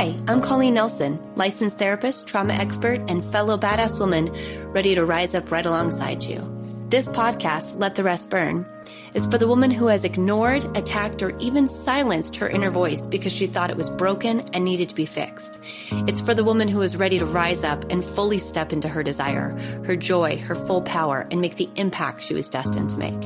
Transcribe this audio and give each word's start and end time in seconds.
Hi, 0.00 0.16
I'm 0.28 0.40
Colleen 0.40 0.72
Nelson, 0.72 1.20
licensed 1.36 1.76
therapist, 1.76 2.26
trauma 2.26 2.54
expert, 2.54 3.02
and 3.10 3.22
fellow 3.22 3.58
badass 3.58 4.00
woman 4.00 4.32
ready 4.72 4.94
to 4.94 5.04
rise 5.04 5.34
up 5.34 5.50
right 5.50 5.66
alongside 5.66 6.22
you. 6.22 6.40
This 6.88 7.06
podcast, 7.06 7.78
Let 7.78 7.96
the 7.96 8.02
Rest 8.02 8.30
Burn, 8.30 8.66
is 9.12 9.26
for 9.26 9.36
the 9.36 9.46
woman 9.46 9.70
who 9.70 9.88
has 9.88 10.04
ignored, 10.04 10.64
attacked, 10.74 11.22
or 11.22 11.36
even 11.36 11.68
silenced 11.68 12.36
her 12.36 12.48
inner 12.48 12.70
voice 12.70 13.06
because 13.06 13.34
she 13.34 13.46
thought 13.46 13.68
it 13.68 13.76
was 13.76 13.90
broken 13.90 14.40
and 14.54 14.64
needed 14.64 14.88
to 14.88 14.94
be 14.94 15.04
fixed. 15.04 15.60
It's 16.08 16.22
for 16.22 16.32
the 16.32 16.44
woman 16.44 16.68
who 16.68 16.80
is 16.80 16.96
ready 16.96 17.18
to 17.18 17.26
rise 17.26 17.62
up 17.62 17.84
and 17.92 18.02
fully 18.02 18.38
step 18.38 18.72
into 18.72 18.88
her 18.88 19.02
desire, 19.02 19.50
her 19.84 19.96
joy, 19.96 20.38
her 20.38 20.54
full 20.54 20.80
power, 20.80 21.28
and 21.30 21.42
make 21.42 21.56
the 21.56 21.68
impact 21.76 22.22
she 22.22 22.32
was 22.32 22.48
destined 22.48 22.88
to 22.88 22.96
make. 22.96 23.22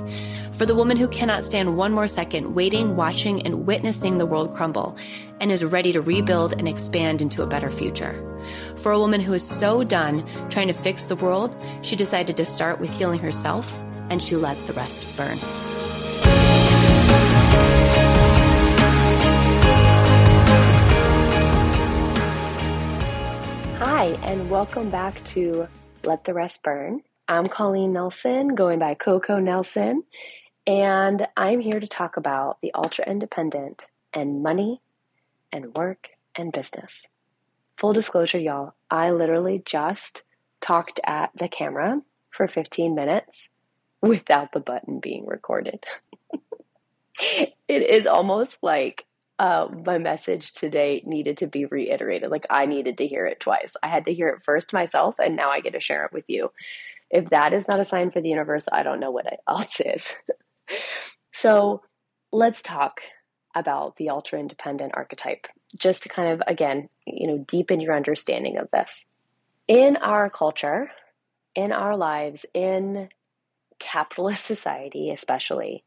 For 0.54 0.66
the 0.66 0.74
woman 0.76 0.96
who 0.96 1.08
cannot 1.08 1.44
stand 1.44 1.76
one 1.76 1.90
more 1.90 2.06
second 2.06 2.54
waiting, 2.54 2.94
watching, 2.94 3.42
and 3.42 3.66
witnessing 3.66 4.18
the 4.18 4.26
world 4.26 4.54
crumble 4.54 4.96
and 5.40 5.50
is 5.50 5.64
ready 5.64 5.92
to 5.92 6.00
rebuild 6.00 6.52
and 6.52 6.68
expand 6.68 7.20
into 7.20 7.42
a 7.42 7.46
better 7.48 7.72
future. 7.72 8.14
For 8.76 8.92
a 8.92 8.98
woman 9.00 9.20
who 9.20 9.32
is 9.32 9.42
so 9.42 9.82
done 9.82 10.24
trying 10.50 10.68
to 10.68 10.72
fix 10.72 11.06
the 11.06 11.16
world, 11.16 11.56
she 11.82 11.96
decided 11.96 12.36
to 12.36 12.44
start 12.44 12.78
with 12.78 12.96
healing 12.96 13.18
herself 13.18 13.76
and 14.10 14.22
she 14.22 14.36
let 14.36 14.56
the 14.68 14.74
rest 14.74 15.16
burn. 15.16 15.38
Hi, 23.78 24.16
and 24.22 24.48
welcome 24.48 24.88
back 24.88 25.22
to 25.24 25.66
Let 26.04 26.22
the 26.22 26.32
Rest 26.32 26.62
Burn. 26.62 27.02
I'm 27.26 27.48
Colleen 27.48 27.92
Nelson, 27.92 28.54
going 28.54 28.78
by 28.78 28.94
Coco 28.94 29.40
Nelson, 29.40 30.04
and 30.66 31.26
I'm 31.36 31.60
here 31.60 31.80
to 31.80 31.86
talk 31.86 32.16
about 32.16 32.58
the 32.62 32.72
ultra 32.74 33.04
independent 33.06 33.84
and 34.12 34.42
money 34.42 34.80
and 35.52 35.74
work 35.74 36.10
and 36.34 36.52
business. 36.52 37.06
Full 37.78 37.92
disclosure, 37.92 38.38
y'all, 38.38 38.74
I 38.90 39.10
literally 39.10 39.62
just 39.64 40.22
talked 40.60 41.00
at 41.04 41.30
the 41.34 41.48
camera 41.48 42.00
for 42.30 42.48
15 42.48 42.94
minutes 42.94 43.48
without 44.00 44.52
the 44.52 44.60
button 44.60 45.00
being 45.00 45.26
recorded. 45.26 45.84
it 47.20 47.52
is 47.68 48.06
almost 48.06 48.58
like 48.62 49.04
uh, 49.38 49.68
my 49.84 49.98
message 49.98 50.52
today 50.54 51.02
needed 51.04 51.38
to 51.38 51.46
be 51.46 51.66
reiterated. 51.66 52.30
Like 52.30 52.46
I 52.50 52.66
needed 52.66 52.98
to 52.98 53.06
hear 53.06 53.26
it 53.26 53.40
twice. 53.40 53.76
I 53.82 53.88
had 53.88 54.04
to 54.06 54.14
hear 54.14 54.28
it 54.28 54.44
first 54.44 54.72
myself, 54.72 55.16
and 55.18 55.36
now 55.36 55.48
I 55.48 55.60
get 55.60 55.72
to 55.72 55.80
share 55.80 56.04
it 56.04 56.12
with 56.12 56.24
you. 56.28 56.52
If 57.10 57.30
that 57.30 57.52
is 57.52 57.68
not 57.68 57.80
a 57.80 57.84
sign 57.84 58.10
for 58.10 58.20
the 58.20 58.28
universe, 58.28 58.66
I 58.70 58.82
don't 58.82 59.00
know 59.00 59.10
what 59.10 59.26
else 59.48 59.80
is. 59.80 60.08
so 61.32 61.82
let's 62.32 62.62
talk 62.62 63.00
about 63.54 63.96
the 63.96 64.10
ultra 64.10 64.38
independent 64.38 64.92
archetype, 64.96 65.46
just 65.76 66.02
to 66.02 66.08
kind 66.08 66.32
of, 66.32 66.42
again, 66.46 66.88
you 67.06 67.26
know, 67.28 67.38
deepen 67.46 67.80
your 67.80 67.94
understanding 67.94 68.58
of 68.58 68.68
this. 68.72 69.04
In 69.68 69.96
our 69.96 70.28
culture, 70.28 70.90
in 71.54 71.72
our 71.72 71.96
lives, 71.96 72.44
in 72.52 73.08
capitalist 73.78 74.44
society, 74.46 75.10
especially, 75.10 75.84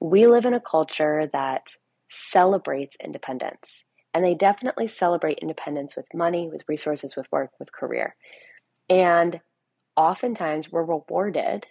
we 0.00 0.26
live 0.26 0.44
in 0.44 0.54
a 0.54 0.60
culture 0.60 1.28
that 1.32 1.68
celebrates 2.08 2.96
independence. 3.02 3.84
And 4.12 4.24
they 4.24 4.34
definitely 4.34 4.88
celebrate 4.88 5.38
independence 5.38 5.94
with 5.94 6.06
money, 6.14 6.48
with 6.50 6.62
resources, 6.68 7.14
with 7.16 7.30
work, 7.30 7.50
with 7.58 7.70
career. 7.72 8.16
And 8.88 9.40
oftentimes 9.96 10.70
we're 10.70 10.84
rewarded 10.84 11.66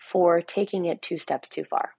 for 0.00 0.40
taking 0.40 0.86
it 0.86 1.02
two 1.02 1.18
steps 1.18 1.48
too 1.48 1.64
far. 1.64 1.92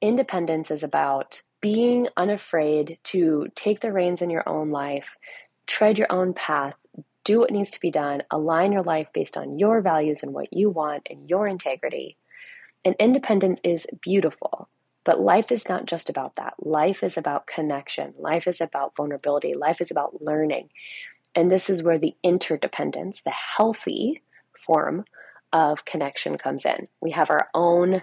Independence 0.00 0.70
is 0.70 0.82
about 0.82 1.42
being 1.60 2.08
unafraid 2.16 2.98
to 3.02 3.48
take 3.54 3.80
the 3.80 3.92
reins 3.92 4.22
in 4.22 4.30
your 4.30 4.48
own 4.48 4.70
life, 4.70 5.08
tread 5.66 5.98
your 5.98 6.10
own 6.10 6.32
path, 6.32 6.74
do 7.24 7.40
what 7.40 7.50
needs 7.50 7.70
to 7.70 7.80
be 7.80 7.90
done, 7.90 8.22
align 8.30 8.72
your 8.72 8.82
life 8.82 9.08
based 9.12 9.36
on 9.36 9.58
your 9.58 9.80
values 9.80 10.22
and 10.22 10.32
what 10.32 10.52
you 10.52 10.70
want 10.70 11.06
and 11.10 11.28
your 11.28 11.46
integrity. 11.46 12.16
And 12.84 12.94
independence 12.98 13.60
is 13.64 13.86
beautiful. 14.00 14.68
But 15.04 15.20
life 15.20 15.50
is 15.50 15.68
not 15.68 15.86
just 15.86 16.08
about 16.08 16.36
that. 16.36 16.54
Life 16.60 17.02
is 17.02 17.16
about 17.16 17.46
connection. 17.46 18.14
Life 18.18 18.46
is 18.46 18.60
about 18.60 18.94
vulnerability. 18.96 19.54
Life 19.54 19.80
is 19.80 19.90
about 19.90 20.22
learning. 20.22 20.68
And 21.34 21.50
this 21.50 21.68
is 21.68 21.82
where 21.82 21.98
the 21.98 22.14
interdependence, 22.22 23.22
the 23.22 23.30
healthy 23.30 24.22
form 24.56 25.04
of 25.52 25.84
connection 25.84 26.38
comes 26.38 26.64
in. 26.64 26.88
We 27.00 27.12
have 27.12 27.30
our 27.30 27.48
own, 27.54 28.02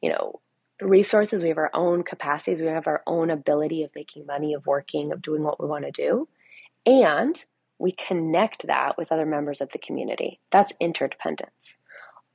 you 0.00 0.10
know, 0.10 0.40
resources, 0.80 1.42
we 1.42 1.48
have 1.48 1.58
our 1.58 1.70
own 1.74 2.02
capacities, 2.02 2.60
we 2.60 2.68
have 2.68 2.86
our 2.86 3.02
own 3.06 3.30
ability 3.30 3.82
of 3.82 3.90
making 3.94 4.26
money, 4.26 4.54
of 4.54 4.66
working, 4.66 5.12
of 5.12 5.22
doing 5.22 5.42
what 5.42 5.60
we 5.60 5.68
want 5.68 5.84
to 5.84 5.90
do. 5.90 6.28
And 6.86 7.42
we 7.78 7.92
connect 7.92 8.66
that 8.66 8.96
with 8.98 9.10
other 9.10 9.26
members 9.26 9.60
of 9.60 9.70
the 9.70 9.78
community. 9.78 10.40
That's 10.50 10.72
interdependence. 10.80 11.76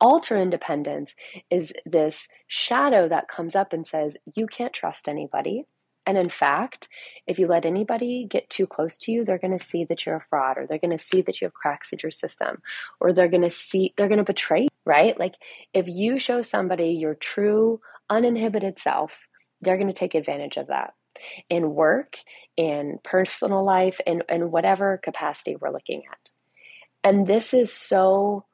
Ultra 0.01 0.41
independence 0.41 1.13
is 1.49 1.73
this 1.85 2.27
shadow 2.47 3.07
that 3.09 3.27
comes 3.27 3.55
up 3.55 3.73
and 3.73 3.85
says, 3.85 4.17
You 4.33 4.47
can't 4.47 4.73
trust 4.73 5.09
anybody. 5.09 5.65
And 6.09 6.17
in 6.17 6.29
fact, 6.29 6.87
if 7.27 7.37
you 7.37 7.45
let 7.45 7.67
anybody 7.67 8.25
get 8.27 8.49
too 8.49 8.65
close 8.65 8.97
to 8.97 9.11
you, 9.11 9.23
they're 9.23 9.37
going 9.37 9.55
to 9.55 9.63
see 9.63 9.85
that 9.85 10.07
you're 10.07 10.15
a 10.15 10.25
fraud 10.27 10.57
or 10.57 10.65
they're 10.65 10.79
going 10.79 10.97
to 10.97 11.03
see 11.03 11.21
that 11.21 11.39
you 11.39 11.45
have 11.45 11.53
cracks 11.53 11.93
in 11.93 11.99
your 12.01 12.09
system 12.09 12.63
or 12.99 13.13
they're 13.13 13.27
going 13.27 13.43
to 13.43 13.51
see, 13.51 13.93
they're 13.95 14.07
going 14.07 14.17
to 14.17 14.23
betray, 14.23 14.67
right? 14.87 15.19
Like 15.19 15.35
if 15.71 15.87
you 15.87 16.17
show 16.17 16.41
somebody 16.41 16.93
your 16.93 17.13
true, 17.13 17.79
uninhibited 18.09 18.79
self, 18.79 19.19
they're 19.61 19.77
going 19.77 19.85
to 19.85 19.93
take 19.93 20.15
advantage 20.15 20.57
of 20.57 20.65
that 20.69 20.95
in 21.47 21.75
work, 21.75 22.17
in 22.57 22.97
personal 23.03 23.63
life, 23.63 24.01
in, 24.07 24.23
in 24.29 24.49
whatever 24.49 24.97
capacity 24.97 25.57
we're 25.57 25.71
looking 25.71 26.01
at. 26.11 26.31
And 27.03 27.27
this 27.27 27.53
is 27.53 27.71
so 27.71 28.47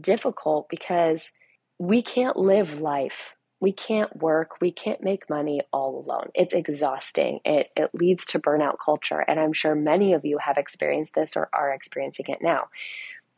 difficult 0.00 0.68
because 0.68 1.30
we 1.78 2.02
can't 2.02 2.36
live 2.36 2.80
life 2.80 3.35
we 3.66 3.72
can't 3.72 4.22
work, 4.22 4.60
we 4.60 4.70
can't 4.70 5.02
make 5.02 5.28
money 5.28 5.60
all 5.72 6.06
alone. 6.06 6.30
It's 6.36 6.54
exhausting. 6.54 7.40
It, 7.44 7.68
it 7.74 7.90
leads 7.92 8.24
to 8.26 8.38
burnout 8.38 8.76
culture. 8.78 9.18
And 9.18 9.40
I'm 9.40 9.52
sure 9.52 9.74
many 9.74 10.12
of 10.12 10.24
you 10.24 10.38
have 10.38 10.56
experienced 10.56 11.16
this 11.16 11.36
or 11.36 11.48
are 11.52 11.72
experiencing 11.72 12.26
it 12.28 12.38
now, 12.40 12.68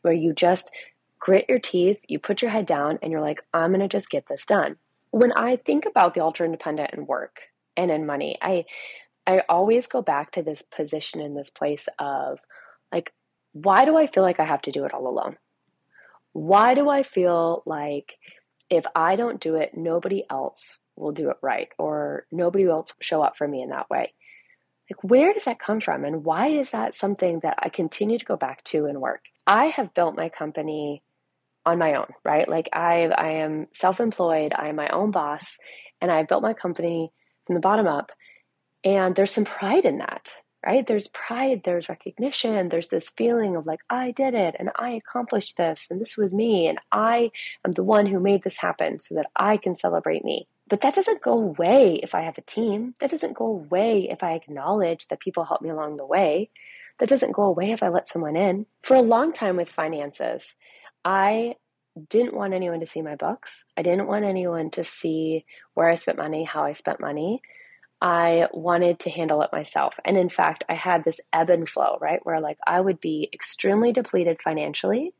where 0.03 0.13
you 0.13 0.31
just 0.31 0.69
grit 1.17 1.47
your 1.49 1.57
teeth, 1.57 1.97
you 2.07 2.19
put 2.19 2.43
your 2.43 2.51
head 2.51 2.67
down, 2.67 2.99
and 3.01 3.11
you're 3.11 3.21
like, 3.21 3.39
I'm 3.55 3.71
going 3.71 3.79
to 3.79 3.87
just 3.87 4.11
get 4.11 4.27
this 4.27 4.45
done. 4.45 4.75
When 5.09 5.31
I 5.31 5.55
think 5.55 5.87
about 5.87 6.13
the 6.13 6.21
ultra 6.21 6.45
independent 6.45 6.93
in 6.93 7.07
work 7.07 7.39
and 7.75 7.89
in 7.89 8.05
money, 8.05 8.37
I, 8.39 8.65
I 9.25 9.41
always 9.49 9.87
go 9.87 10.03
back 10.03 10.33
to 10.33 10.43
this 10.43 10.61
position 10.61 11.21
in 11.21 11.33
this 11.33 11.49
place 11.49 11.87
of 11.97 12.37
like, 12.91 13.13
why 13.53 13.83
do 13.83 13.97
I 13.97 14.05
feel 14.05 14.21
like 14.21 14.39
I 14.39 14.45
have 14.45 14.61
to 14.61 14.71
do 14.71 14.85
it 14.85 14.93
all 14.93 15.07
alone? 15.07 15.37
Why 16.33 16.75
do 16.75 16.87
I 16.87 17.01
feel 17.01 17.63
like 17.65 18.19
if 18.69 18.85
I 18.95 19.15
don't 19.15 19.39
do 19.39 19.55
it, 19.55 19.75
nobody 19.75 20.23
else 20.29 20.79
will 20.95 21.11
do 21.11 21.29
it 21.29 21.37
right, 21.41 21.69
or 21.77 22.25
nobody 22.31 22.67
else 22.67 22.93
will 22.93 23.03
show 23.03 23.21
up 23.21 23.37
for 23.37 23.47
me 23.47 23.61
in 23.61 23.69
that 23.69 23.89
way. 23.89 24.13
Like, 24.89 25.03
where 25.03 25.33
does 25.33 25.45
that 25.45 25.59
come 25.59 25.79
from? 25.79 26.03
And 26.03 26.23
why 26.23 26.47
is 26.47 26.71
that 26.71 26.95
something 26.95 27.39
that 27.41 27.59
I 27.59 27.69
continue 27.69 28.17
to 28.17 28.25
go 28.25 28.35
back 28.35 28.63
to 28.65 28.85
in 28.85 28.99
work? 28.99 29.25
I 29.45 29.67
have 29.67 29.93
built 29.93 30.15
my 30.15 30.29
company 30.29 31.03
on 31.65 31.77
my 31.77 31.95
own, 31.95 32.07
right? 32.23 32.47
Like, 32.49 32.69
I, 32.73 33.05
I 33.05 33.31
am 33.33 33.67
self 33.71 33.99
employed, 33.99 34.53
I 34.55 34.69
am 34.69 34.75
my 34.75 34.89
own 34.89 35.11
boss, 35.11 35.57
and 36.01 36.11
I 36.11 36.23
built 36.23 36.41
my 36.41 36.53
company 36.53 37.11
from 37.45 37.55
the 37.55 37.61
bottom 37.61 37.87
up. 37.87 38.11
And 38.83 39.15
there's 39.15 39.31
some 39.31 39.45
pride 39.45 39.85
in 39.85 39.99
that 39.99 40.31
right? 40.65 40.85
There's 40.85 41.07
pride, 41.07 41.61
there's 41.63 41.89
recognition, 41.89 42.69
there's 42.69 42.89
this 42.89 43.09
feeling 43.09 43.55
of 43.55 43.65
like, 43.65 43.79
I 43.89 44.11
did 44.11 44.33
it 44.33 44.55
and 44.59 44.69
I 44.77 44.91
accomplished 44.91 45.57
this 45.57 45.87
and 45.89 46.01
this 46.01 46.17
was 46.17 46.33
me 46.33 46.67
and 46.67 46.79
I 46.91 47.31
am 47.65 47.71
the 47.71 47.83
one 47.83 48.05
who 48.05 48.19
made 48.19 48.43
this 48.43 48.57
happen 48.57 48.99
so 48.99 49.15
that 49.15 49.29
I 49.35 49.57
can 49.57 49.75
celebrate 49.75 50.25
me. 50.25 50.47
But 50.67 50.81
that 50.81 50.95
doesn't 50.95 51.23
go 51.23 51.33
away 51.33 51.99
if 52.03 52.13
I 52.13 52.21
have 52.21 52.37
a 52.37 52.41
team. 52.41 52.93
That 52.99 53.09
doesn't 53.09 53.37
go 53.37 53.45
away 53.45 54.07
if 54.09 54.21
I 54.21 54.33
acknowledge 54.33 55.07
that 55.07 55.19
people 55.19 55.45
help 55.45 55.61
me 55.61 55.69
along 55.69 55.97
the 55.97 56.05
way. 56.05 56.49
That 56.99 57.09
doesn't 57.09 57.31
go 57.31 57.43
away 57.43 57.71
if 57.71 57.81
I 57.81 57.87
let 57.87 58.09
someone 58.09 58.35
in. 58.35 58.65
For 58.83 58.95
a 58.95 59.01
long 59.01 59.33
time 59.33 59.55
with 59.55 59.69
finances, 59.69 60.53
I 61.03 61.55
didn't 62.09 62.35
want 62.35 62.53
anyone 62.53 62.81
to 62.81 62.85
see 62.85 63.01
my 63.01 63.15
books. 63.15 63.63
I 63.75 63.81
didn't 63.81 64.07
want 64.07 64.25
anyone 64.25 64.69
to 64.71 64.83
see 64.83 65.45
where 65.73 65.89
I 65.89 65.95
spent 65.95 66.17
money, 66.17 66.43
how 66.43 66.63
I 66.63 66.73
spent 66.73 66.99
money. 66.99 67.41
I 68.01 68.47
wanted 68.53 68.99
to 68.99 69.09
handle 69.09 69.41
it 69.41 69.51
myself. 69.51 69.95
And 70.05 70.17
in 70.17 70.29
fact, 70.29 70.63
I 70.69 70.73
had 70.73 71.03
this 71.03 71.19
ebb 71.33 71.49
and 71.49 71.67
flow, 71.67 71.97
right? 71.99 72.19
Where 72.23 72.39
like 72.39 72.57
I 72.65 72.79
would 72.79 73.01
be 73.01 73.29
extremely 73.33 73.91
depleted 73.91 74.41
financially. 74.41 75.13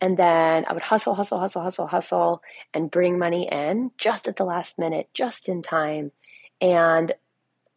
And 0.00 0.16
then 0.16 0.64
I 0.66 0.72
would 0.72 0.82
hustle, 0.82 1.14
hustle, 1.14 1.38
hustle, 1.38 1.62
hustle, 1.62 1.86
hustle, 1.86 2.42
and 2.74 2.90
bring 2.90 3.18
money 3.18 3.48
in 3.50 3.92
just 3.98 4.26
at 4.26 4.36
the 4.36 4.44
last 4.44 4.78
minute, 4.78 5.08
just 5.14 5.48
in 5.48 5.62
time. 5.62 6.10
And 6.60 7.12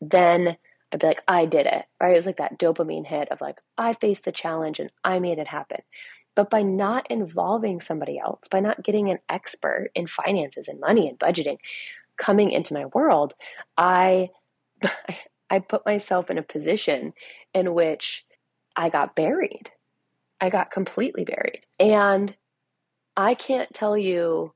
then 0.02 0.58
I'd 0.92 1.00
be 1.00 1.08
like, 1.08 1.24
I 1.28 1.46
did 1.46 1.66
it, 1.66 1.86
right? 2.02 2.14
It 2.14 2.16
was 2.16 2.26
like 2.26 2.38
that 2.38 2.58
dopamine 2.58 3.06
hit 3.06 3.30
of 3.32 3.42
like, 3.42 3.60
I 3.78 3.94
faced 3.94 4.26
the 4.26 4.32
challenge 4.32 4.80
and 4.80 4.92
I 5.04 5.20
made 5.20 5.40
it 5.40 5.48
happen. 5.48 5.82
But 6.36 6.50
by 6.50 6.64
not 6.64 7.10
involving 7.12 7.80
somebody 7.80 8.18
else, 8.18 8.48
by 8.50 8.60
not 8.60 8.84
getting 8.84 9.10
an 9.10 9.20
expert 9.30 9.90
in 9.94 10.08
finances 10.08 10.68
and 10.68 10.80
money 10.80 11.08
and 11.08 11.20
budgeting, 11.20 11.58
coming 12.18 12.52
into 12.52 12.74
my 12.74 12.86
world, 12.88 13.34
I 13.78 14.30
I 15.50 15.60
put 15.60 15.86
myself 15.86 16.30
in 16.30 16.38
a 16.38 16.44
position 16.44 17.14
in 17.54 17.74
which 17.74 18.26
I 18.76 18.90
got 18.90 19.16
buried. 19.16 19.72
I 20.42 20.50
got 20.50 20.72
completely 20.72 21.24
buried. 21.24 21.66
And 21.80 22.36
I 23.16 23.36
can't 23.36 23.74
tell 23.74 23.98
you 23.98 24.54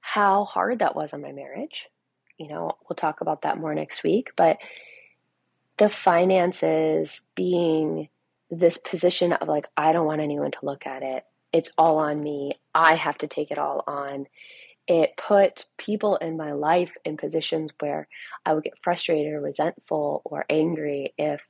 how 0.00 0.44
hard 0.44 0.80
that 0.80 0.96
was 0.96 1.12
on 1.12 1.22
my 1.22 1.32
marriage. 1.32 1.86
You 2.38 2.48
know, 2.48 2.72
we'll 2.88 2.96
talk 2.96 3.20
about 3.20 3.42
that 3.42 3.58
more 3.58 3.74
next 3.74 4.02
week, 4.02 4.32
but 4.36 4.58
the 5.76 5.88
finances 5.88 7.22
being 7.34 8.08
this 8.50 8.78
position 8.78 9.32
of 9.32 9.48
like, 9.48 9.68
I 9.76 9.92
don't 9.92 10.06
want 10.06 10.20
anyone 10.20 10.50
to 10.50 10.58
look 10.64 10.86
at 10.86 11.02
it. 11.02 11.24
It's 11.52 11.70
all 11.78 11.98
on 11.98 12.22
me. 12.22 12.58
I 12.74 12.96
have 12.96 13.18
to 13.18 13.28
take 13.28 13.50
it 13.50 13.58
all 13.58 13.84
on. 13.86 14.26
It 14.86 15.16
put 15.16 15.66
people 15.78 16.16
in 16.16 16.36
my 16.36 16.52
life 16.52 16.92
in 17.04 17.16
positions 17.16 17.72
where 17.80 18.08
I 18.44 18.52
would 18.52 18.64
get 18.64 18.82
frustrated 18.82 19.32
or 19.32 19.40
resentful 19.40 20.22
or 20.24 20.44
angry 20.50 21.14
if 21.16 21.40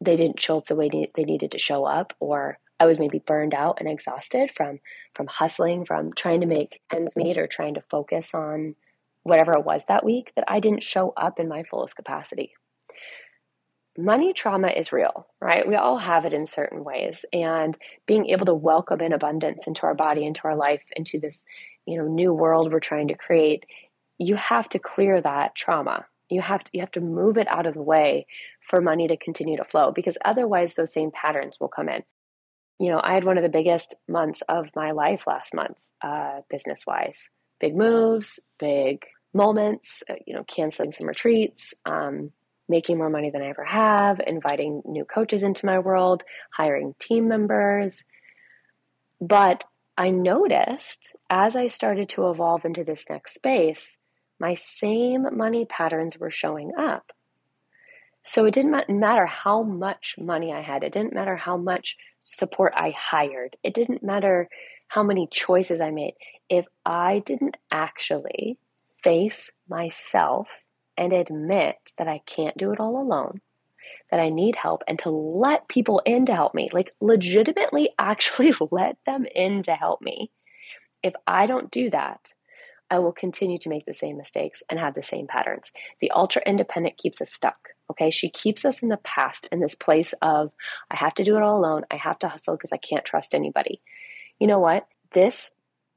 they 0.00 0.16
didn't 0.16 0.40
show 0.40 0.58
up 0.58 0.66
the 0.66 0.76
way 0.76 0.90
they 0.90 1.24
needed 1.24 1.52
to 1.52 1.58
show 1.58 1.84
up 1.84 2.12
or 2.20 2.58
I 2.78 2.84
was 2.84 2.98
maybe 2.98 3.18
burned 3.18 3.54
out 3.54 3.80
and 3.80 3.88
exhausted 3.88 4.50
from 4.54 4.80
from 5.14 5.28
hustling, 5.28 5.86
from 5.86 6.12
trying 6.12 6.42
to 6.42 6.46
make 6.46 6.82
ends 6.92 7.16
meet 7.16 7.38
or 7.38 7.46
trying 7.46 7.74
to 7.74 7.80
focus 7.80 8.34
on 8.34 8.74
whatever 9.22 9.54
it 9.54 9.64
was 9.64 9.86
that 9.86 10.04
week 10.04 10.32
that 10.36 10.44
I 10.46 10.60
didn't 10.60 10.82
show 10.82 11.14
up 11.16 11.40
in 11.40 11.48
my 11.48 11.62
fullest 11.62 11.96
capacity 11.96 12.52
money 13.98 14.32
trauma 14.32 14.68
is 14.68 14.92
real, 14.92 15.26
right? 15.40 15.66
We 15.66 15.74
all 15.74 15.98
have 15.98 16.24
it 16.24 16.34
in 16.34 16.46
certain 16.46 16.84
ways. 16.84 17.24
And 17.32 17.76
being 18.06 18.26
able 18.26 18.46
to 18.46 18.54
welcome 18.54 19.00
in 19.00 19.12
abundance 19.12 19.66
into 19.66 19.82
our 19.84 19.94
body, 19.94 20.24
into 20.24 20.42
our 20.44 20.56
life, 20.56 20.82
into 20.94 21.18
this, 21.18 21.44
you 21.86 21.98
know, 21.98 22.06
new 22.06 22.32
world 22.32 22.72
we're 22.72 22.80
trying 22.80 23.08
to 23.08 23.14
create, 23.14 23.64
you 24.18 24.36
have 24.36 24.68
to 24.70 24.78
clear 24.78 25.20
that 25.20 25.54
trauma. 25.54 26.06
You 26.28 26.42
have 26.42 26.64
to 26.64 26.70
you 26.72 26.80
have 26.80 26.90
to 26.92 27.00
move 27.00 27.38
it 27.38 27.46
out 27.48 27.66
of 27.66 27.74
the 27.74 27.82
way 27.82 28.26
for 28.68 28.80
money 28.80 29.08
to 29.08 29.16
continue 29.16 29.56
to 29.58 29.64
flow 29.64 29.92
because 29.92 30.18
otherwise 30.24 30.74
those 30.74 30.92
same 30.92 31.12
patterns 31.12 31.56
will 31.60 31.68
come 31.68 31.88
in. 31.88 32.02
You 32.78 32.90
know, 32.90 33.00
I 33.02 33.14
had 33.14 33.24
one 33.24 33.38
of 33.38 33.42
the 33.42 33.48
biggest 33.48 33.94
months 34.08 34.42
of 34.48 34.66
my 34.74 34.90
life 34.90 35.22
last 35.26 35.54
month, 35.54 35.78
uh, 36.02 36.40
business 36.50 36.80
wise. 36.86 37.30
Big 37.60 37.76
moves, 37.76 38.40
big 38.58 39.06
moments, 39.32 40.02
uh, 40.10 40.14
you 40.26 40.34
know, 40.34 40.44
canceling 40.44 40.92
some 40.92 41.06
retreats, 41.06 41.72
um, 41.86 42.32
making 42.68 42.98
more 42.98 43.08
money 43.08 43.30
than 43.30 43.42
I 43.42 43.48
ever 43.50 43.64
have, 43.64 44.20
inviting 44.26 44.82
new 44.84 45.04
coaches 45.04 45.42
into 45.42 45.64
my 45.64 45.78
world, 45.78 46.22
hiring 46.50 46.94
team 46.98 47.28
members. 47.28 48.02
But 49.20 49.64
I 49.98 50.10
noticed 50.10 51.14
as 51.30 51.56
I 51.56 51.68
started 51.68 52.10
to 52.10 52.28
evolve 52.28 52.64
into 52.64 52.84
this 52.84 53.06
next 53.08 53.34
space, 53.34 53.96
my 54.38 54.54
same 54.54 55.26
money 55.34 55.64
patterns 55.64 56.18
were 56.18 56.30
showing 56.30 56.72
up. 56.78 57.12
So 58.22 58.44
it 58.44 58.54
didn't 58.54 58.88
matter 58.88 59.24
how 59.24 59.62
much 59.62 60.16
money 60.18 60.52
I 60.52 60.60
had, 60.60 60.82
it 60.82 60.92
didn't 60.92 61.14
matter 61.14 61.36
how 61.36 61.56
much 61.56 61.96
support 62.24 62.74
I 62.76 62.90
hired, 62.90 63.56
it 63.62 63.72
didn't 63.72 64.02
matter 64.02 64.48
how 64.88 65.02
many 65.02 65.28
choices 65.30 65.80
I 65.80 65.90
made. 65.90 66.14
If 66.48 66.66
I 66.84 67.20
didn't 67.24 67.56
actually 67.70 68.58
face 69.02 69.50
myself 69.68 70.48
and 70.96 71.12
admit 71.12 71.76
that 71.98 72.08
I 72.08 72.20
can't 72.26 72.56
do 72.56 72.72
it 72.72 72.80
all 72.80 73.00
alone, 73.00 73.40
that 74.10 74.20
I 74.20 74.28
need 74.28 74.56
help, 74.56 74.82
and 74.86 74.98
to 75.00 75.10
let 75.10 75.68
people 75.68 76.00
in 76.04 76.26
to 76.26 76.34
help 76.34 76.54
me, 76.54 76.70
like 76.72 76.92
legitimately 77.00 77.90
actually 77.98 78.52
let 78.70 78.96
them 79.06 79.26
in 79.34 79.62
to 79.64 79.74
help 79.74 80.00
me. 80.02 80.30
If 81.02 81.14
I 81.26 81.46
don't 81.46 81.70
do 81.70 81.90
that, 81.90 82.32
I 82.88 83.00
will 83.00 83.12
continue 83.12 83.58
to 83.58 83.68
make 83.68 83.84
the 83.84 83.94
same 83.94 84.16
mistakes 84.16 84.62
and 84.70 84.78
have 84.78 84.94
the 84.94 85.02
same 85.02 85.26
patterns. 85.26 85.72
The 86.00 86.12
ultra 86.12 86.42
independent 86.46 86.98
keeps 86.98 87.20
us 87.20 87.32
stuck. 87.32 87.56
Okay. 87.90 88.10
She 88.10 88.28
keeps 88.28 88.64
us 88.64 88.80
in 88.80 88.88
the 88.88 88.96
past 88.98 89.48
in 89.50 89.60
this 89.60 89.74
place 89.74 90.14
of, 90.22 90.52
I 90.90 90.96
have 90.96 91.14
to 91.14 91.24
do 91.24 91.36
it 91.36 91.42
all 91.42 91.58
alone. 91.58 91.82
I 91.90 91.96
have 91.96 92.18
to 92.20 92.28
hustle 92.28 92.56
because 92.56 92.72
I 92.72 92.76
can't 92.76 93.04
trust 93.04 93.34
anybody. 93.34 93.80
You 94.38 94.46
know 94.46 94.60
what? 94.60 94.86
This 95.12 95.50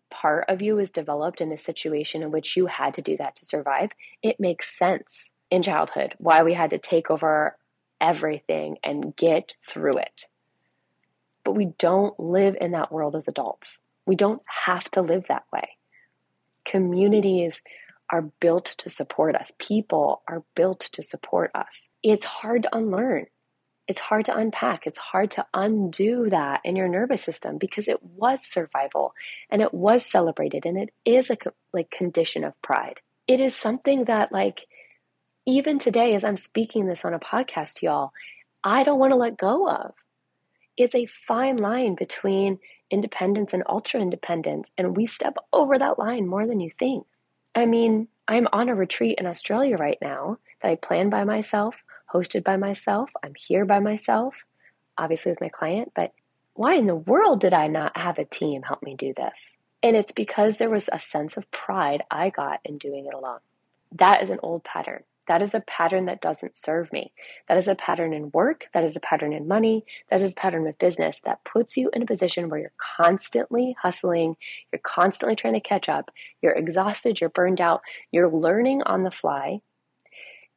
part 0.10 0.46
of 0.48 0.62
you 0.62 0.80
is 0.80 0.90
developed 0.90 1.42
in 1.42 1.52
a 1.52 1.58
situation 1.58 2.24
in 2.24 2.32
which 2.32 2.58
you 2.58 2.66
had 2.66 2.94
to 2.96 3.02
do 3.02 3.18
that 3.18 3.36
to 3.38 3.46
survive, 3.46 3.92
it 4.24 4.40
makes 4.40 4.78
sense 4.78 5.32
in 5.52 5.64
childhood 5.64 6.14
why 6.18 6.44
we 6.44 6.54
had 6.54 6.70
to 6.72 6.78
take 6.78 7.10
over 7.10 7.58
everything 8.02 8.78
and 8.84 9.16
get 9.16 9.56
through 9.68 9.98
it. 9.98 10.26
But 11.44 11.54
we 11.54 11.66
don't 11.78 12.20
live 12.20 12.56
in 12.60 12.72
that 12.72 12.92
world 12.92 13.16
as 13.16 13.28
adults. 13.28 13.80
We 14.06 14.16
don't 14.16 14.42
have 14.66 14.90
to 14.92 15.02
live 15.02 15.26
that 15.30 15.46
way. 15.52 15.78
Communities 16.66 17.62
are 18.12 18.24
built 18.40 18.76
to 18.80 18.90
support 18.90 19.36
us, 19.36 19.52
people 19.60 20.24
are 20.28 20.44
built 20.56 20.90
to 20.94 21.04
support 21.04 21.52
us. 21.54 21.88
It's 22.02 22.26
hard 22.26 22.64
to 22.64 22.76
unlearn 22.76 23.28
it's 23.90 24.00
hard 24.00 24.26
to 24.26 24.38
unpack. 24.38 24.86
It's 24.86 25.00
hard 25.00 25.32
to 25.32 25.48
undo 25.52 26.30
that 26.30 26.62
in 26.64 26.76
your 26.76 26.88
nervous 26.88 27.24
system 27.24 27.58
because 27.58 27.88
it 27.88 28.04
was 28.04 28.46
survival 28.46 29.16
and 29.50 29.64
it 29.64 29.74
was 29.74 30.06
celebrated 30.06 30.68
and 30.68 30.78
it 30.78 30.94
is 31.06 31.32
a 31.32 31.38
like 31.74 31.90
condition 31.90 32.44
of 32.44 32.54
pride. 32.62 33.00
It 33.28 33.40
is 33.40 33.56
something 33.56 34.06
that 34.06 34.32
like 34.32 34.60
even 35.50 35.80
today 35.80 36.16
as 36.16 36.24
I'm 36.24 36.38
speaking 36.38 36.86
this 36.86 37.04
on 37.04 37.14
a 37.14 37.20
podcast 37.20 37.76
to 37.76 37.88
y'all, 37.88 38.14
I 38.64 38.84
don't 38.84 39.00
want 39.00 39.12
to 39.12 39.18
let 39.18 39.38
go 39.38 39.70
of. 39.70 39.94
It's 40.78 40.96
a 40.96 41.06
fine 41.06 41.58
line 41.58 41.96
between 41.96 42.60
independence 42.92 43.54
and 43.54 43.64
ultra 43.68 44.00
independence 44.00 44.70
and 44.78 44.96
we 44.96 45.08
step 45.08 45.38
over 45.52 45.78
that 45.78 46.00
line 46.00 46.28
more 46.28 46.46
than 46.48 46.60
you 46.60 46.72
think. 46.78 47.06
I 47.56 47.66
mean, 47.66 48.08
I'm 48.28 48.48
on 48.54 48.70
a 48.70 48.76
retreat 48.76 49.18
in 49.20 49.26
Australia 49.26 49.76
right 49.76 49.98
now 50.02 50.38
that 50.62 50.70
I 50.70 50.76
plan 50.76 51.10
by 51.10 51.24
myself 51.24 51.84
hosted 52.14 52.44
by 52.44 52.58
myself. 52.58 53.10
I'm 53.24 53.34
here 53.36 53.66
by 53.66 53.80
myself, 53.80 54.36
obviously 54.98 55.32
with 55.32 55.42
my 55.42 55.50
client, 55.50 55.92
but 55.96 56.14
why 56.54 56.76
in 56.76 56.88
the 56.88 56.96
world 56.96 57.42
did 57.42 57.54
I 57.54 57.68
not 57.68 57.96
have 57.96 58.18
a 58.18 58.26
team 58.26 58.64
help 58.64 58.84
me 58.84 58.96
do 58.96 59.14
this? 59.16 59.54
And 59.82 59.96
it's 59.96 60.12
because 60.12 60.58
there 60.58 60.70
was 60.70 60.90
a 60.92 61.00
sense 61.00 61.38
of 61.38 61.50
pride 61.52 62.04
I 62.12 62.30
got 62.30 62.60
in 62.66 62.78
doing 62.78 63.06
it 63.06 63.14
alone. 63.14 63.40
That 63.94 64.24
is 64.24 64.30
an 64.30 64.40
old 64.44 64.64
pattern. 64.64 65.04
That 65.30 65.44
is 65.44 65.54
a 65.54 65.60
pattern 65.62 66.06
that 66.06 66.22
doesn't 66.22 66.58
serve 66.58 66.92
me. 66.92 67.14
That 67.48 67.60
is 67.60 67.68
a 67.68 67.76
pattern 67.76 68.14
in 68.14 68.32
work. 68.32 68.66
That 68.74 68.84
is 68.84 68.96
a 68.96 69.00
pattern 69.00 69.32
in 69.32 69.48
money. 69.48 69.86
That 70.10 70.24
is 70.24 70.32
a 70.32 70.36
pattern 70.36 70.64
with 70.64 70.80
business 70.80 71.22
that 71.24 71.44
puts 71.46 71.78
you 71.78 71.92
in 71.94 72.02
a 72.02 72.08
position 72.08 72.50
where 72.50 72.60
you're 72.60 72.72
constantly 72.98 73.76
hustling. 73.80 74.38
You're 74.74 74.82
constantly 74.84 75.36
trying 75.36 75.54
to 75.54 75.60
catch 75.60 75.88
up. 75.88 76.10
You're 76.42 76.54
exhausted. 76.54 77.22
You're 77.22 77.30
burned 77.30 77.62
out. 77.62 77.82
You're 78.12 78.32
learning 78.32 78.82
on 78.88 79.04
the 79.04 79.12
fly. 79.12 79.62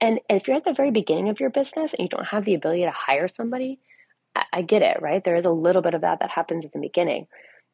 And 0.01 0.21
if 0.31 0.49
you're 0.49 0.57
at 0.57 0.65
the 0.65 0.73
very 0.73 0.91
beginning 0.91 1.29
of 1.29 1.39
your 1.39 1.51
business 1.51 1.93
and 1.93 2.05
you 2.05 2.09
don't 2.09 2.29
have 2.29 2.47
the 2.47 2.55
ability 2.55 2.85
to 2.85 2.93
hire 2.93 3.29
somebody, 3.29 3.79
I, 4.35 4.45
I 4.55 4.63
get 4.63 4.81
it, 4.81 5.03
right? 5.03 5.23
There 5.23 5.37
is 5.37 5.45
a 5.45 5.51
little 5.51 5.83
bit 5.83 5.93
of 5.93 6.01
that 6.01 6.21
that 6.21 6.31
happens 6.31 6.65
at 6.65 6.73
the 6.73 6.81
beginning. 6.81 7.27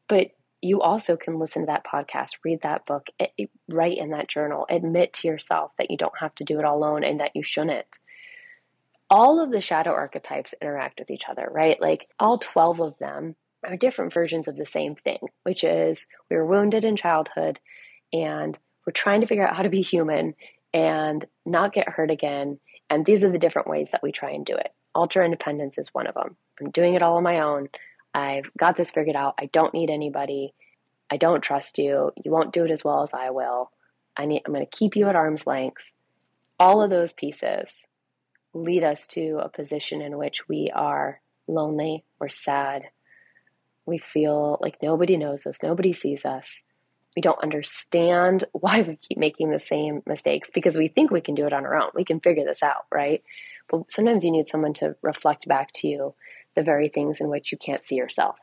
But 0.08 0.32
you 0.60 0.80
also 0.80 1.16
can 1.16 1.38
listen 1.38 1.62
to 1.62 1.66
that 1.66 1.86
podcast, 1.86 2.30
read 2.44 2.62
that 2.62 2.86
book, 2.86 3.06
it, 3.18 3.50
write 3.68 3.98
in 3.98 4.10
that 4.10 4.28
journal, 4.28 4.66
admit 4.68 5.12
to 5.14 5.28
yourself 5.28 5.72
that 5.78 5.90
you 5.90 5.96
don't 5.96 6.18
have 6.18 6.34
to 6.36 6.44
do 6.44 6.58
it 6.58 6.64
all 6.64 6.78
alone 6.78 7.04
and 7.04 7.20
that 7.20 7.34
you 7.34 7.42
shouldn't. 7.42 7.98
All 9.10 9.42
of 9.42 9.50
the 9.50 9.60
shadow 9.60 9.92
archetypes 9.92 10.54
interact 10.60 10.98
with 10.98 11.10
each 11.10 11.28
other, 11.28 11.48
right? 11.50 11.80
Like 11.80 12.08
all 12.18 12.38
12 12.38 12.80
of 12.80 12.98
them 12.98 13.36
are 13.66 13.76
different 13.76 14.12
versions 14.12 14.48
of 14.48 14.56
the 14.56 14.66
same 14.66 14.94
thing, 14.94 15.18
which 15.44 15.64
is 15.64 16.06
we 16.30 16.36
were 16.36 16.46
wounded 16.46 16.84
in 16.84 16.96
childhood 16.96 17.60
and 18.12 18.58
we're 18.86 18.92
trying 18.92 19.20
to 19.20 19.26
figure 19.26 19.46
out 19.46 19.56
how 19.56 19.62
to 19.62 19.68
be 19.68 19.82
human 19.82 20.34
and 20.74 21.26
not 21.46 21.72
get 21.72 21.88
hurt 21.88 22.10
again. 22.10 22.58
And 22.90 23.04
these 23.04 23.24
are 23.24 23.30
the 23.30 23.38
different 23.38 23.68
ways 23.68 23.88
that 23.92 24.02
we 24.02 24.12
try 24.12 24.30
and 24.30 24.44
do 24.44 24.56
it. 24.56 24.72
Ultra 24.94 25.24
independence 25.24 25.78
is 25.78 25.94
one 25.94 26.06
of 26.06 26.14
them. 26.14 26.36
I'm 26.60 26.70
doing 26.70 26.94
it 26.94 27.02
all 27.02 27.16
on 27.16 27.22
my 27.22 27.40
own. 27.40 27.68
I've 28.14 28.50
got 28.58 28.76
this 28.76 28.90
figured 28.90 29.16
out. 29.16 29.34
I 29.38 29.50
don't 29.52 29.74
need 29.74 29.90
anybody. 29.90 30.54
I 31.10 31.16
don't 31.16 31.42
trust 31.42 31.78
you. 31.78 32.12
You 32.22 32.30
won't 32.30 32.52
do 32.52 32.64
it 32.64 32.70
as 32.70 32.84
well 32.84 33.02
as 33.02 33.12
I 33.12 33.30
will. 33.30 33.70
I 34.16 34.26
need 34.26 34.42
I'm 34.46 34.52
going 34.52 34.66
to 34.66 34.76
keep 34.76 34.96
you 34.96 35.08
at 35.08 35.16
arm's 35.16 35.46
length. 35.46 35.82
All 36.58 36.82
of 36.82 36.90
those 36.90 37.12
pieces 37.12 37.84
lead 38.52 38.82
us 38.82 39.06
to 39.08 39.38
a 39.42 39.48
position 39.48 40.02
in 40.02 40.18
which 40.18 40.48
we 40.48 40.70
are 40.74 41.20
lonely, 41.46 42.04
we're 42.18 42.28
sad. 42.28 42.82
We 43.86 43.98
feel 43.98 44.58
like 44.60 44.82
nobody 44.82 45.16
knows 45.16 45.46
us, 45.46 45.62
nobody 45.62 45.92
sees 45.92 46.24
us 46.24 46.62
we 47.18 47.22
don't 47.22 47.42
understand 47.42 48.44
why 48.52 48.82
we 48.82 48.96
keep 48.96 49.18
making 49.18 49.50
the 49.50 49.58
same 49.58 50.02
mistakes 50.06 50.50
because 50.54 50.78
we 50.78 50.86
think 50.86 51.10
we 51.10 51.20
can 51.20 51.34
do 51.34 51.46
it 51.46 51.52
on 51.52 51.66
our 51.66 51.74
own. 51.74 51.90
We 51.92 52.04
can 52.04 52.20
figure 52.20 52.44
this 52.44 52.62
out, 52.62 52.86
right? 52.92 53.24
But 53.68 53.90
sometimes 53.90 54.24
you 54.24 54.30
need 54.30 54.46
someone 54.46 54.72
to 54.74 54.94
reflect 55.02 55.48
back 55.48 55.72
to 55.76 55.88
you 55.88 56.14
the 56.58 56.64
very 56.64 56.88
things 56.88 57.20
in 57.20 57.28
which 57.28 57.52
you 57.52 57.58
can't 57.58 57.84
see 57.84 57.94
yourself. 57.94 58.36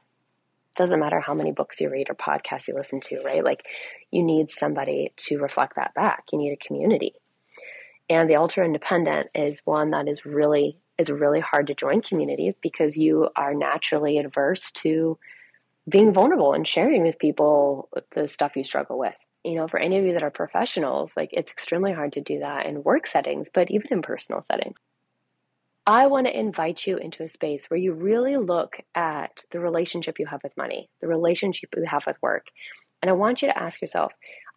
Doesn't 0.78 1.02
matter 1.02 1.20
how 1.20 1.34
many 1.34 1.52
books 1.52 1.82
you 1.82 1.90
read 1.90 2.10
or 2.10 2.16
podcasts 2.16 2.70
you 2.70 2.74
listen 2.74 3.02
to, 3.02 3.22
right? 3.24 3.44
Like 3.44 3.66
you 4.10 4.24
need 4.24 4.50
somebody 4.50 5.12
to 5.18 5.38
reflect 5.38 5.76
that 5.76 5.94
back. 5.94 6.24
You 6.32 6.40
need 6.40 6.54
a 6.54 6.66
community. 6.66 7.14
And 8.10 8.30
the 8.30 8.38
ultra 8.38 8.64
independent 8.64 9.28
is 9.36 9.62
one 9.66 9.92
that 9.92 10.08
is 10.08 10.26
really 10.26 10.78
is 10.98 11.10
really 11.10 11.42
hard 11.42 11.68
to 11.68 11.74
join 11.74 12.02
communities 12.02 12.54
because 12.62 12.96
you 12.96 13.28
are 13.36 13.54
naturally 13.54 14.18
adverse 14.18 14.72
to 14.72 15.18
being 15.90 16.14
vulnerable 16.14 16.54
and 16.54 16.66
sharing 16.66 17.04
with 17.04 17.20
people 17.20 17.90
the 18.16 18.30
stuff 18.30 18.56
you 18.56 18.64
struggle 18.64 18.98
with. 18.98 19.16
You 19.44 19.56
know, 19.56 19.68
for 19.68 19.78
any 19.78 19.98
of 19.98 20.06
you 20.06 20.14
that 20.14 20.24
are 20.24 20.32
professionals, 20.32 21.12
like 21.18 21.32
it's 21.34 21.52
extremely 21.52 21.92
hard 21.92 22.14
to 22.14 22.22
do 22.22 22.40
that 22.40 22.66
in 22.66 22.82
work 22.82 23.08
settings, 23.08 23.50
but 23.54 23.70
even 23.72 23.88
in 23.92 24.02
personal 24.02 24.42
settings. 24.42 24.78
I 25.88 26.08
want 26.08 26.26
to 26.26 26.38
invite 26.38 26.88
you 26.88 26.98
into 26.98 27.24
a 27.24 27.28
space 27.28 27.70
where 27.70 27.80
you 27.80 27.94
really 27.94 28.38
look 28.38 28.78
at 28.96 29.44
the 29.52 29.60
relationship 29.60 30.18
you 30.18 30.26
have 30.26 30.42
with 30.44 30.58
money, 30.58 30.90
the 31.00 31.08
relationship 31.08 31.76
you 31.76 31.86
have 31.86 32.08
with 32.08 32.20
work. 32.24 32.48
And 33.02 33.10
I 33.10 33.14
want 33.14 33.42
you 33.42 33.50
to 33.50 33.58
ask 33.58 33.82
yourself 33.82 34.12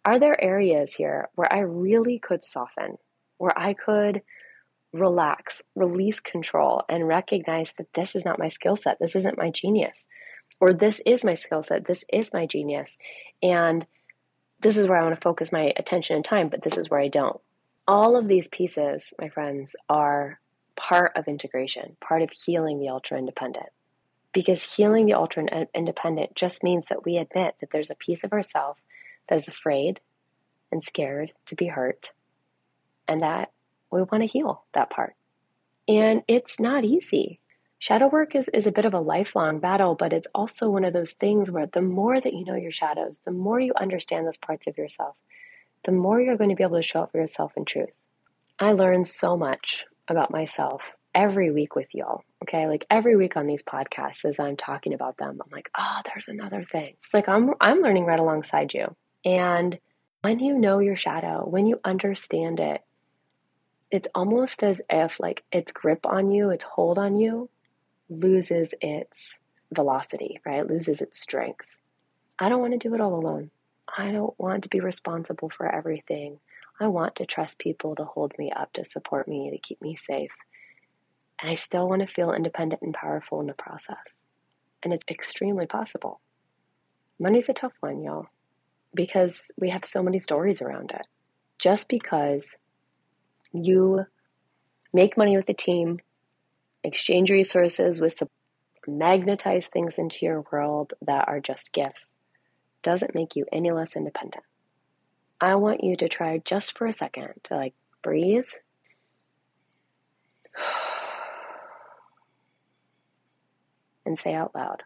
are 0.05 0.17
there 0.17 0.41
areas 0.41 0.93
here 0.93 1.29
where 1.35 1.51
I 1.53 1.59
really 1.59 2.17
could 2.19 2.43
soften, 2.43 2.97
where 3.37 3.57
I 3.57 3.73
could 3.73 4.23
relax, 4.91 5.61
release 5.75 6.19
control, 6.19 6.83
and 6.89 7.07
recognize 7.07 7.73
that 7.77 7.93
this 7.93 8.15
is 8.15 8.25
not 8.25 8.39
my 8.39 8.49
skill 8.49 8.75
set, 8.75 8.97
this 8.99 9.15
isn't 9.15 9.37
my 9.37 9.51
genius, 9.51 10.07
or 10.59 10.73
this 10.73 10.99
is 11.05 11.23
my 11.23 11.35
skill 11.35 11.61
set, 11.61 11.85
this 11.85 12.03
is 12.11 12.33
my 12.33 12.47
genius. 12.47 12.97
And 13.43 13.85
this 14.61 14.77
is 14.77 14.87
where 14.87 14.97
I 14.97 15.03
want 15.03 15.15
to 15.15 15.21
focus 15.21 15.51
my 15.51 15.73
attention 15.77 16.15
and 16.15 16.25
time, 16.25 16.49
but 16.49 16.63
this 16.63 16.77
is 16.77 16.89
where 16.89 16.99
I 16.99 17.07
don't. 17.07 17.39
All 17.87 18.15
of 18.15 18.27
these 18.27 18.47
pieces, 18.47 19.13
my 19.19 19.29
friends, 19.29 19.75
are 19.89 20.39
part 20.79 21.11
of 21.15 21.27
integration, 21.27 21.97
part 21.99 22.21
of 22.21 22.31
healing 22.31 22.79
the 22.79 22.89
ultra 22.89 23.17
independent. 23.17 23.67
Because 24.33 24.63
healing 24.63 25.05
the 25.05 25.13
ultra 25.15 25.67
independent 25.75 26.35
just 26.35 26.63
means 26.63 26.87
that 26.87 27.03
we 27.03 27.17
admit 27.17 27.55
that 27.59 27.71
there's 27.71 27.89
a 27.89 27.95
piece 27.95 28.23
of 28.23 28.31
ourself 28.31 28.77
that 29.27 29.37
is 29.37 29.47
afraid 29.47 29.99
and 30.71 30.83
scared 30.83 31.33
to 31.47 31.55
be 31.55 31.67
hurt, 31.67 32.11
and 33.07 33.21
that 33.21 33.51
we 33.91 34.01
want 34.03 34.21
to 34.21 34.27
heal 34.27 34.63
that 34.73 34.89
part. 34.89 35.15
And 35.87 36.21
it's 36.27 36.59
not 36.59 36.85
easy. 36.85 37.39
Shadow 37.79 38.07
work 38.07 38.35
is, 38.35 38.47
is 38.53 38.67
a 38.67 38.71
bit 38.71 38.85
of 38.85 38.93
a 38.93 38.99
lifelong 38.99 39.59
battle, 39.59 39.95
but 39.95 40.13
it's 40.13 40.27
also 40.35 40.69
one 40.69 40.85
of 40.85 40.93
those 40.93 41.13
things 41.13 41.49
where 41.49 41.65
the 41.65 41.81
more 41.81 42.19
that 42.19 42.33
you 42.33 42.45
know 42.45 42.55
your 42.55 42.71
shadows, 42.71 43.19
the 43.25 43.31
more 43.31 43.59
you 43.59 43.73
understand 43.75 44.27
those 44.27 44.37
parts 44.37 44.67
of 44.67 44.77
yourself, 44.77 45.15
the 45.85 45.91
more 45.91 46.21
you're 46.21 46.37
going 46.37 46.51
to 46.51 46.55
be 46.55 46.63
able 46.63 46.77
to 46.77 46.83
show 46.83 47.03
up 47.03 47.11
for 47.11 47.17
yourself 47.17 47.53
in 47.57 47.65
truth. 47.65 47.89
I 48.59 48.73
learned 48.73 49.07
so 49.07 49.35
much 49.35 49.85
about 50.09 50.31
myself 50.31 50.81
every 51.13 51.51
week 51.51 51.75
with 51.75 51.87
y'all. 51.93 52.23
Okay. 52.43 52.67
Like 52.67 52.85
every 52.89 53.15
week 53.15 53.35
on 53.35 53.47
these 53.47 53.63
podcasts 53.63 54.25
as 54.25 54.39
I'm 54.39 54.57
talking 54.57 54.93
about 54.93 55.17
them, 55.17 55.39
I'm 55.43 55.51
like, 55.51 55.69
oh, 55.77 56.01
there's 56.05 56.27
another 56.27 56.65
thing. 56.71 56.93
It's 56.95 57.13
like 57.13 57.27
I'm 57.27 57.53
I'm 57.59 57.81
learning 57.81 58.05
right 58.05 58.19
alongside 58.19 58.73
you. 58.73 58.95
And 59.25 59.77
when 60.21 60.39
you 60.39 60.57
know 60.57 60.79
your 60.79 60.97
shadow, 60.97 61.45
when 61.47 61.65
you 61.65 61.79
understand 61.83 62.59
it, 62.59 62.81
it's 63.91 64.07
almost 64.13 64.63
as 64.63 64.81
if 64.89 65.19
like 65.19 65.43
its 65.51 65.71
grip 65.71 66.05
on 66.05 66.31
you, 66.31 66.51
its 66.51 66.63
hold 66.63 66.99
on 66.99 67.17
you 67.17 67.49
loses 68.09 68.73
its 68.81 69.35
velocity, 69.73 70.39
right? 70.45 70.67
Loses 70.67 71.01
its 71.01 71.19
strength. 71.19 71.65
I 72.37 72.49
don't 72.49 72.61
want 72.61 72.73
to 72.73 72.79
do 72.79 72.93
it 72.95 73.01
all 73.01 73.15
alone. 73.15 73.51
I 73.97 74.11
don't 74.11 74.37
want 74.39 74.63
to 74.63 74.69
be 74.69 74.79
responsible 74.79 75.49
for 75.49 75.65
everything. 75.73 76.39
I 76.79 76.87
want 76.87 77.15
to 77.15 77.25
trust 77.25 77.59
people 77.59 77.95
to 77.95 78.05
hold 78.05 78.33
me 78.37 78.51
up, 78.51 78.71
to 78.73 78.85
support 78.85 79.27
me, 79.27 79.49
to 79.51 79.57
keep 79.57 79.81
me 79.81 79.95
safe. 79.95 80.31
And 81.41 81.51
I 81.51 81.55
still 81.55 81.87
want 81.87 82.01
to 82.01 82.07
feel 82.07 82.33
independent 82.33 82.81
and 82.81 82.93
powerful 82.93 83.41
in 83.41 83.47
the 83.47 83.53
process. 83.53 83.97
And 84.83 84.93
it's 84.93 85.05
extremely 85.09 85.65
possible. 85.65 86.21
Money's 87.19 87.49
a 87.49 87.53
tough 87.53 87.73
one, 87.81 88.01
y'all, 88.01 88.27
because 88.93 89.51
we 89.57 89.69
have 89.69 89.83
so 89.85 90.01
many 90.01 90.19
stories 90.19 90.61
around 90.61 90.91
it. 90.91 91.05
Just 91.57 91.89
because 91.89 92.47
you 93.51 94.05
make 94.93 95.17
money 95.17 95.35
with 95.35 95.49
a 95.49 95.53
team, 95.53 95.99
exchange 96.83 97.29
resources 97.29 97.99
with 97.99 98.13
some 98.13 98.29
magnetize 98.87 99.67
things 99.67 99.95
into 99.97 100.25
your 100.25 100.45
world 100.51 100.93
that 101.01 101.27
are 101.27 101.41
just 101.41 101.73
gifts 101.73 102.13
doesn't 102.83 103.15
make 103.15 103.35
you 103.35 103.45
any 103.51 103.71
less 103.71 103.95
independent. 103.95 104.43
I 105.41 105.55
want 105.55 105.83
you 105.83 105.95
to 105.97 106.09
try 106.09 106.39
just 106.43 106.77
for 106.77 106.87
a 106.87 106.93
second 106.93 107.33
to 107.45 107.55
like 107.55 107.73
breathe. 108.01 108.49
And 114.05 114.17
say 114.17 114.33
out 114.33 114.55
loud, 114.55 114.81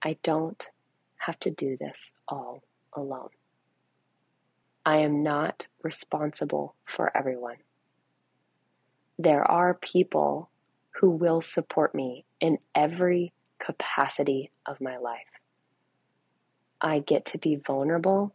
I 0.00 0.18
don't 0.22 0.64
have 1.16 1.36
to 1.40 1.50
do 1.50 1.76
this 1.76 2.12
all 2.28 2.62
alone. 2.92 3.30
I 4.86 4.98
am 4.98 5.22
not 5.22 5.66
responsible 5.82 6.76
for 6.84 7.14
everyone. 7.16 7.56
There 9.18 9.42
are 9.42 9.74
people 9.74 10.48
who 11.00 11.10
will 11.10 11.40
support 11.40 11.94
me 11.94 12.24
in 12.40 12.58
every 12.74 13.32
capacity 13.58 14.50
of 14.64 14.80
my 14.80 14.96
life. 14.96 15.26
I 16.80 17.00
get 17.00 17.26
to 17.26 17.38
be 17.38 17.56
vulnerable 17.56 18.34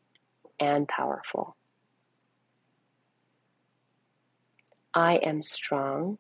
and 0.59 0.87
powerful. 0.87 1.55
I 4.93 5.15
am 5.15 5.41
strong 5.41 6.17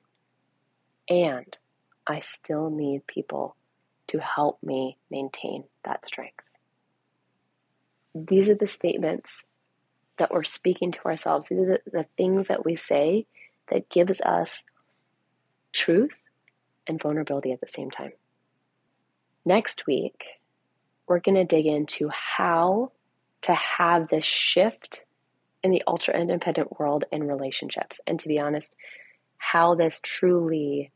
and 1.09 1.55
I 2.07 2.21
still 2.21 2.69
need 2.69 3.05
people 3.07 3.55
to 4.07 4.19
help 4.19 4.61
me 4.63 4.97
maintain 5.09 5.65
that 5.85 6.05
strength. 6.05 6.43
These 8.15 8.49
are 8.49 8.55
the 8.55 8.67
statements 8.67 9.43
that 10.17 10.31
we're 10.31 10.43
speaking 10.43 10.91
to 10.91 11.05
ourselves. 11.05 11.47
These 11.47 11.59
are 11.59 11.65
the, 11.65 11.81
the 11.91 12.05
things 12.17 12.47
that 12.47 12.65
we 12.65 12.75
say 12.75 13.25
that 13.71 13.89
gives 13.89 14.21
us 14.21 14.63
truth 15.71 16.17
and 16.87 17.01
vulnerability 17.01 17.51
at 17.51 17.61
the 17.61 17.67
same 17.67 17.89
time. 17.89 18.11
Next 19.45 19.87
week, 19.87 20.25
we're 21.07 21.19
going 21.19 21.35
to 21.35 21.45
dig 21.45 21.65
into 21.65 22.09
how 22.09 22.91
to 23.43 23.53
have 23.53 24.07
this 24.07 24.25
shift 24.25 25.01
in 25.63 25.71
the 25.71 25.83
ultra 25.87 26.19
independent 26.19 26.79
world 26.79 27.05
in 27.11 27.23
relationships. 27.23 27.99
And 28.07 28.19
to 28.19 28.27
be 28.27 28.39
honest, 28.39 28.73
how 29.37 29.75
this 29.75 29.99
truly 30.01 30.91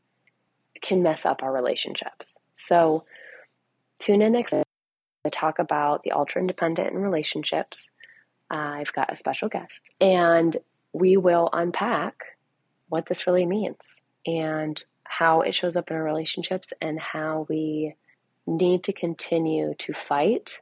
can 0.80 1.02
mess 1.02 1.26
up 1.26 1.42
our 1.42 1.52
relationships. 1.52 2.34
So, 2.56 3.04
tune 3.98 4.22
in 4.22 4.32
next 4.32 4.52
to 4.52 4.64
talk 5.30 5.58
about 5.58 6.02
the 6.02 6.12
ultra 6.12 6.40
independent 6.40 6.92
in 6.92 6.98
relationships. 6.98 7.90
Uh, 8.50 8.80
I've 8.80 8.92
got 8.92 9.12
a 9.12 9.16
special 9.16 9.48
guest, 9.48 9.82
and 10.00 10.56
we 10.92 11.16
will 11.16 11.50
unpack 11.52 12.14
what 12.88 13.06
this 13.06 13.26
really 13.26 13.44
means 13.44 13.96
and 14.26 14.82
how 15.04 15.42
it 15.42 15.54
shows 15.54 15.76
up 15.76 15.90
in 15.90 15.96
our 15.96 16.02
relationships 16.02 16.72
and 16.80 16.98
how 16.98 17.46
we 17.48 17.94
need 18.56 18.84
to 18.84 18.92
continue 18.92 19.74
to 19.78 19.92
fight 19.92 20.60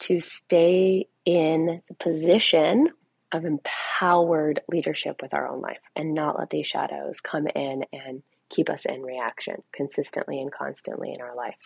to 0.00 0.20
stay 0.20 1.06
in 1.24 1.80
the 1.88 1.94
position 1.94 2.88
of 3.32 3.44
empowered 3.44 4.60
leadership 4.68 5.20
with 5.22 5.32
our 5.32 5.48
own 5.48 5.60
life 5.60 5.80
and 5.96 6.12
not 6.12 6.38
let 6.38 6.50
these 6.50 6.66
shadows 6.66 7.20
come 7.20 7.46
in 7.46 7.84
and 7.92 8.22
keep 8.48 8.68
us 8.68 8.84
in 8.84 9.02
reaction 9.02 9.62
consistently 9.72 10.40
and 10.40 10.52
constantly 10.52 11.12
in 11.12 11.20
our 11.20 11.34
life. 11.34 11.56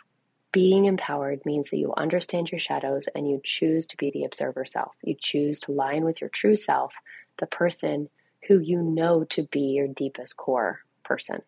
Being 0.52 0.87
empowered 0.87 1.45
means 1.45 1.69
that 1.71 1.76
you 1.76 1.93
understand 1.97 2.50
your 2.50 2.61
shadows 2.61 3.09
and 3.14 3.28
you 3.28 3.40
choose 3.45 3.87
to 3.88 3.97
be 3.97 4.11
the 4.11 4.25
observer 4.25 4.64
self. 4.64 4.93
You 5.02 5.14
choose 5.21 5.61
to 5.61 5.73
line 5.73 6.05
with 6.05 6.21
your 6.21 6.31
true 6.31 6.57
self, 6.57 6.93
the 7.38 7.47
person 7.47 8.09
who 8.47 8.59
you 8.59 8.81
know 8.81 9.25
to 9.25 9.43
be 9.43 9.61
your 9.61 9.88
deepest 9.88 10.37
core 10.37 10.81
person, 11.05 11.43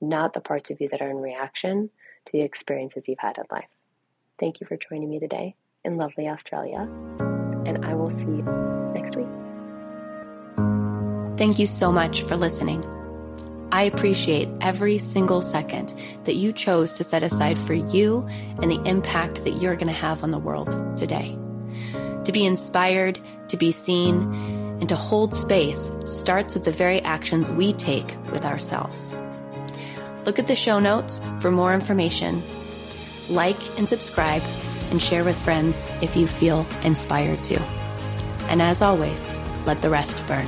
not 0.00 0.34
the 0.34 0.40
parts 0.40 0.70
of 0.70 0.80
you 0.80 0.88
that 0.88 1.02
are 1.02 1.10
in 1.10 1.18
reaction 1.18 1.90
to 2.26 2.32
the 2.32 2.42
experiences 2.42 3.08
you've 3.08 3.18
had 3.18 3.38
in 3.38 3.44
life. 3.50 3.68
Thank 4.38 4.60
you 4.60 4.66
for 4.66 4.76
joining 4.76 5.08
me 5.08 5.18
today 5.18 5.54
in 5.84 5.96
lovely 5.96 6.28
Australia, 6.28 6.88
and 7.64 7.84
I 7.84 7.94
will 7.94 8.10
see 8.10 8.26
you 8.26 8.42
next 8.94 9.16
week. 9.16 9.26
Thank 11.38 11.58
you 11.58 11.66
so 11.66 11.92
much 11.92 12.22
for 12.22 12.36
listening. 12.36 12.84
I 13.72 13.82
appreciate 13.82 14.48
every 14.60 14.98
single 14.98 15.42
second 15.42 15.92
that 16.24 16.36
you 16.36 16.52
chose 16.52 16.94
to 16.94 17.04
set 17.04 17.22
aside 17.22 17.58
for 17.58 17.74
you 17.74 18.26
and 18.62 18.70
the 18.70 18.82
impact 18.84 19.44
that 19.44 19.60
you're 19.60 19.74
going 19.74 19.88
to 19.88 19.92
have 19.92 20.22
on 20.22 20.30
the 20.30 20.38
world 20.38 20.96
today. 20.96 21.36
To 22.24 22.32
be 22.32 22.46
inspired, 22.46 23.20
to 23.48 23.56
be 23.56 23.72
seen, 23.72 24.32
and 24.80 24.88
to 24.88 24.96
hold 24.96 25.34
space 25.34 25.90
starts 26.04 26.54
with 26.54 26.64
the 26.64 26.72
very 26.72 27.02
actions 27.02 27.50
we 27.50 27.72
take 27.72 28.16
with 28.30 28.44
ourselves. 28.44 29.18
Look 30.26 30.40
at 30.40 30.48
the 30.48 30.56
show 30.56 30.80
notes 30.80 31.20
for 31.38 31.52
more 31.52 31.72
information. 31.72 32.42
Like 33.30 33.56
and 33.78 33.88
subscribe 33.88 34.42
and 34.90 35.00
share 35.00 35.24
with 35.24 35.40
friends 35.40 35.84
if 36.02 36.16
you 36.16 36.26
feel 36.26 36.66
inspired 36.82 37.42
to. 37.44 37.60
And 38.48 38.60
as 38.60 38.82
always, 38.82 39.34
let 39.66 39.82
the 39.82 39.90
rest 39.90 40.26
burn. 40.26 40.46